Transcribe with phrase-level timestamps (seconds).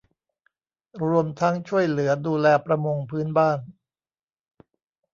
[1.09, 3.59] รวมทั้งช่วยเหลือดูแลประมงพื้นบ้าน